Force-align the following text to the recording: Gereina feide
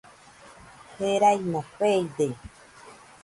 Gereina 0.97 1.61
feide 1.77 2.27